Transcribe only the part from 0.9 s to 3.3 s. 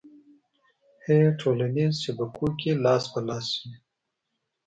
ه ټولنیزو شبکو کې لاس په